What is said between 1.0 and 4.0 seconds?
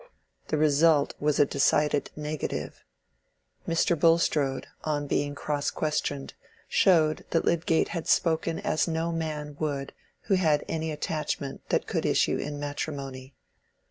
was a decided negative. Mr.